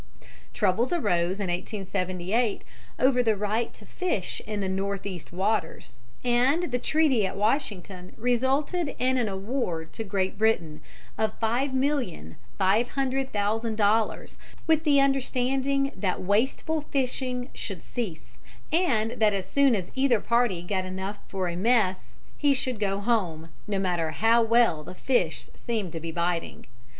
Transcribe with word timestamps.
Troubles 0.51 0.91
arose 0.91 1.39
in 1.39 1.49
1878 1.51 2.63
over 2.97 3.21
the 3.21 3.35
right 3.37 3.71
to 3.71 3.85
fish 3.85 4.41
in 4.47 4.59
the 4.59 4.67
northeast 4.67 5.31
waters, 5.31 5.97
and 6.23 6.71
the 6.71 6.79
treaty 6.79 7.23
at 7.23 7.37
Washington 7.37 8.11
resulted 8.17 8.95
in 8.97 9.17
an 9.19 9.29
award 9.29 9.93
to 9.93 10.03
Great 10.03 10.39
Britain 10.39 10.81
of 11.19 11.37
five 11.37 11.71
million 11.75 12.37
five 12.57 12.87
hundred 12.93 13.31
thousand 13.31 13.75
dollars, 13.77 14.39
with 14.65 14.85
the 14.85 14.99
understanding 14.99 15.91
that 15.95 16.19
wasteful 16.23 16.81
fishing 16.89 17.49
should 17.53 17.83
cease, 17.83 18.39
and 18.73 19.11
that 19.11 19.33
as 19.33 19.45
soon 19.47 19.75
as 19.75 19.91
either 19.93 20.19
party 20.19 20.63
got 20.63 20.83
enough 20.83 21.19
for 21.27 21.47
a 21.47 21.55
mess 21.55 22.13
he 22.39 22.55
should 22.55 22.79
go 22.79 22.99
home, 22.99 23.49
no 23.67 23.77
matter 23.77 24.09
how 24.09 24.41
well 24.41 24.83
the 24.83 24.95
fish 24.95 25.51
seemed 25.53 25.91
to 25.91 25.99
be 25.99 26.11
biting. 26.11 26.65